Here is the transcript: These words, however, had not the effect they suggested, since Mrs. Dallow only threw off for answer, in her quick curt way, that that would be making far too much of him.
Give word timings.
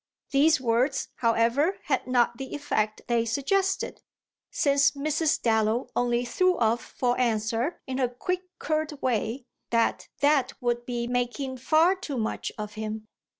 These 0.31 0.59
words, 0.59 1.09
however, 1.17 1.77
had 1.83 2.07
not 2.07 2.37
the 2.37 2.55
effect 2.55 3.03
they 3.07 3.23
suggested, 3.23 4.01
since 4.49 4.93
Mrs. 4.93 5.39
Dallow 5.39 5.91
only 5.95 6.25
threw 6.25 6.57
off 6.57 6.83
for 6.83 7.15
answer, 7.19 7.83
in 7.85 7.99
her 7.99 8.09
quick 8.09 8.41
curt 8.57 8.99
way, 9.03 9.45
that 9.69 10.07
that 10.21 10.53
would 10.59 10.87
be 10.87 11.05
making 11.05 11.57
far 11.57 11.93
too 11.95 12.17
much 12.17 12.51
of 12.57 12.73
him. 12.73 13.09